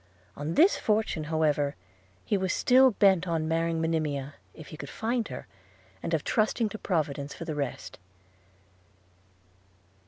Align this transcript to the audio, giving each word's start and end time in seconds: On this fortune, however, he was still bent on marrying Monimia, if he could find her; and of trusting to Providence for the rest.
On 0.35 0.55
this 0.55 0.77
fortune, 0.79 1.25
however, 1.25 1.75
he 2.25 2.35
was 2.35 2.51
still 2.51 2.89
bent 2.89 3.27
on 3.27 3.47
marrying 3.47 3.79
Monimia, 3.79 4.33
if 4.55 4.69
he 4.69 4.75
could 4.75 4.89
find 4.89 5.27
her; 5.27 5.45
and 6.01 6.15
of 6.15 6.23
trusting 6.23 6.69
to 6.69 6.79
Providence 6.79 7.35
for 7.35 7.45
the 7.45 7.53
rest. 7.53 7.99